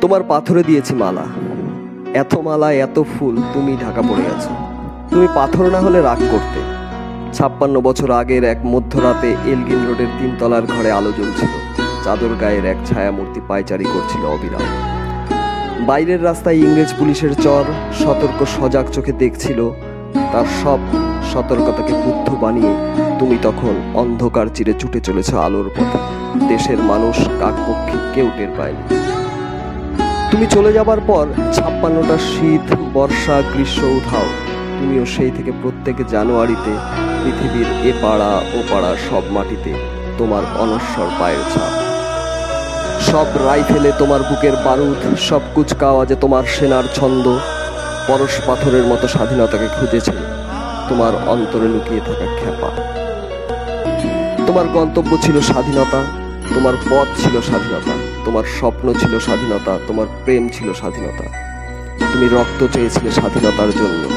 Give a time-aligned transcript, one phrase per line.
[0.00, 1.26] তোমার পাথরে দিয়েছি মালা।
[2.14, 4.50] এত মালা, এত ফুল, তুমি ঢাকা পড়ে আছো।
[5.10, 6.60] তুমি পাথর না হলে রাগ করতে।
[7.32, 11.48] ছাপ্পান্ন বছর আগের এক মধ্যরাতে এলগিন রোডের তিনতলার ঘরে আলো জ্বলছিল।
[12.04, 14.64] চাদর গায়ের এক ছায়ামূর্তি পায়চারি করছিল অবিরাম।
[15.86, 17.64] বাইরের রাস্তায় ইংরেজ পুলিশের চর,
[18.04, 19.70] সতর্ক সজাগ চোখে দেখছিল।
[20.32, 20.78] তার সব
[21.32, 22.72] সতর্কতাকে বুদ্ধ বানিয়ে
[23.18, 25.98] তুমি তখন অন্ধকার চিরে ছুটে চলেছ আলোর পথে।
[26.48, 28.84] দেশের মানুষ কাকপক্ষী কেউ টের পায়নি।
[30.32, 34.28] তুমি চলে যাবার পর ছাপ্পান্নটা শীত, বর্ষা, গ্রীষ্ম উধাও।
[34.78, 36.72] তুমিও সেই থেকে প্রত্যেক জানুয়ারিতে
[37.22, 39.72] পৃথিবীর এ পাড়া ও পাড়া সব মাটিতে
[40.18, 41.72] তোমার অনস্বর পায়ের ছাপ।
[43.00, 47.26] সব রাইফেলে তোমার বুকের বারুদ, সব কুচকাওয়াজে তোমার সেনার ছন্দ,
[48.08, 50.14] পরশ পাথরের মতো স্বাধীনতাকে খুঁজেছে
[50.88, 52.70] তোমার অন্তরে লুকিয়ে থাকা খ্যাপা।
[54.46, 56.00] তোমার গন্তব্য ছিল স্বাধীনতা,
[56.54, 57.94] তোমার পথ ছিল স্বাধীনতা।
[58.28, 61.24] তোমার স্বপ্ন ছিল স্বাধীনতা, তোমার প্রেম ছিল স্বাধীনতা।
[62.12, 64.08] তুমি রক্ত চেয়েছিলে স্বাধীনতার জন্য।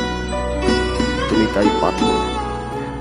[1.29, 2.11] তুমি তাই পাথর।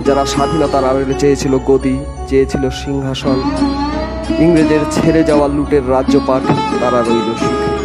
[0.07, 3.43] যারা স্বাধীনতার আড়ালে চেয়েছিল গদি, চেয়েছিল সিংহাসন।
[4.39, 6.43] ইংরেজের ছেড়ে যাওয়া লুটের রাজ্যপাট,
[6.81, 7.77] তারা রইল সুখে।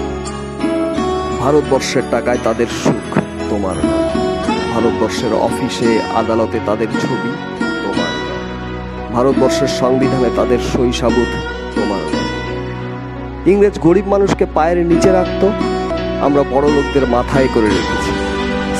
[1.39, 3.75] ভারতবর্ষের টাকায় তাদের সুখ তোমার।
[4.73, 8.15] ভারতবর্ষের অফিসে আদালতে তাদের ছবি তোমার
[9.13, 11.54] ভারতবর্ষের সংবিধানে তাদের না।
[13.51, 15.43] ইংরেজ গরিব মানুষকে পায়ের নিচে রাখত,
[16.25, 18.11] আমরা বড় লোকদের মাথায় করে রেখেছি।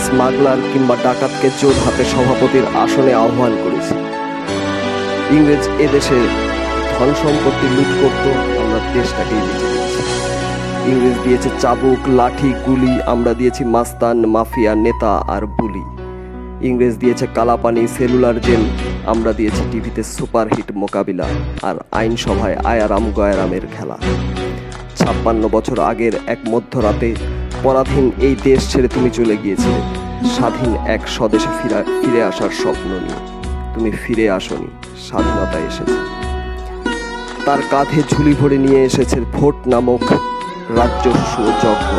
[0.03, 3.95] স্মাগলার কিংবা ডাকাতকে চোর হাতে সভাপতির আসনে আহ্বান করেছি।
[5.35, 6.19] ইংরেজ এদেশে
[6.95, 8.25] ধন সম্পত্তি লুট করত,
[8.61, 9.67] আমরা দেশটাকেই বেঁচে
[10.91, 15.83] ইংরেজ দিয়েছে চাবুক, লাঠি, গুলি, আমরা দিয়েছি মাস্তান, মাফিয়া, নেতা আর বুলি।
[16.67, 18.63] ইংরেজ দিয়েছে কালাপানি, সেলুলার জেল,
[19.13, 21.27] আমরা দিয়েছি টিভিতে সুপারহিট মোকাবিলা
[21.67, 23.97] আর আইনসভায় আয়ারাম গয়ারামের খেলা।
[25.05, 27.15] ছাপ্পান্ন বছর আগের এক মধ্যরাতে
[27.63, 29.79] পরাধীন এই দেশ ছেড়ে তুমি চলে গিয়েছিলে।
[30.35, 33.19] স্বাধীন এক স্বদেশে ফিরা, ফিরে আসার স্বপ্ন নিয়ে।
[33.73, 34.67] তুমি ফিরে আসনি
[35.07, 35.97] স্বাধীনতা এসেছে।
[37.45, 40.03] তার কাঁধে ঝুলি ভরে নিয়ে এসেছে ভোট নামক
[40.79, 41.91] রাজ্যস্ব যজ্ঞ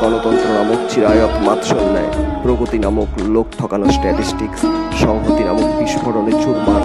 [0.00, 2.10] গণতন্ত্র নামক চিরায়ত মাৎসন্যায়
[2.42, 4.60] প্রগতি নামক লোক ঠকানো স্ট্যাটিস্টিক্স
[5.04, 6.82] সংহতি নামক বিস্ফোরণে চুরমার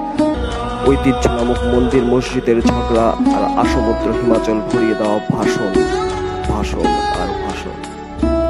[0.89, 5.71] ঐতিহ্য নামক মন্দির মসজিদের ঝগড়া আর আসমুদ্র হিমাচল ঘুরিয়ে দেওয়া ভাষণ
[6.51, 6.85] ভাষণ
[7.21, 7.75] আর ভাষণ।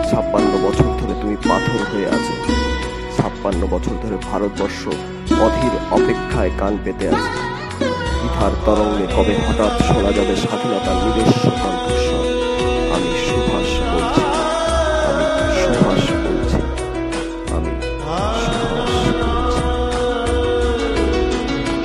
[0.09, 2.33] ছাপ্পান্ন বছর ধরে তুমি পাথর হয়ে আছো।
[3.17, 4.81] ছাপ্পান্ন বছর ধরে ভারতবর্ষ
[5.45, 7.31] অধীর অপেক্ষায় কান পেতে আছে।
[8.27, 11.32] ইথার তরঙ্গে কবে হঠাৎ শোনা যাবে স্বাধীনতার নিজস্ব